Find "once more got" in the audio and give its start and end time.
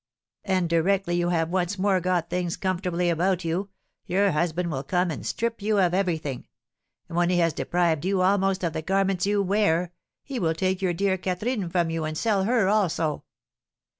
1.51-2.27